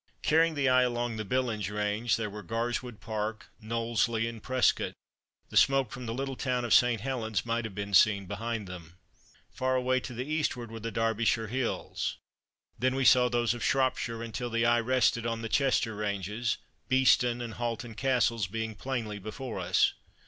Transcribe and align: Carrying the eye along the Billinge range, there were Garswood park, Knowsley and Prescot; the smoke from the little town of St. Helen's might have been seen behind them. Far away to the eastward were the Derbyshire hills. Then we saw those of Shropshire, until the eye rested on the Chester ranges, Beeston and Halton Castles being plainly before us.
Carrying 0.23 0.55
the 0.55 0.67
eye 0.67 0.81
along 0.81 1.17
the 1.17 1.23
Billinge 1.23 1.69
range, 1.69 2.15
there 2.15 2.27
were 2.27 2.41
Garswood 2.41 2.99
park, 2.99 3.51
Knowsley 3.61 4.27
and 4.27 4.41
Prescot; 4.41 4.93
the 5.49 5.55
smoke 5.57 5.91
from 5.91 6.07
the 6.07 6.13
little 6.15 6.35
town 6.35 6.65
of 6.65 6.73
St. 6.73 7.01
Helen's 7.01 7.45
might 7.45 7.65
have 7.65 7.75
been 7.75 7.93
seen 7.93 8.25
behind 8.25 8.67
them. 8.67 8.95
Far 9.51 9.75
away 9.75 9.99
to 9.99 10.15
the 10.15 10.25
eastward 10.25 10.71
were 10.71 10.79
the 10.79 10.89
Derbyshire 10.89 11.49
hills. 11.49 12.17
Then 12.79 12.95
we 12.95 13.05
saw 13.05 13.29
those 13.29 13.53
of 13.53 13.63
Shropshire, 13.63 14.23
until 14.23 14.49
the 14.49 14.65
eye 14.65 14.79
rested 14.79 15.27
on 15.27 15.43
the 15.43 15.49
Chester 15.49 15.93
ranges, 15.93 16.57
Beeston 16.89 17.39
and 17.39 17.53
Halton 17.53 17.93
Castles 17.93 18.47
being 18.47 18.73
plainly 18.73 19.19
before 19.19 19.59
us. 19.59 19.93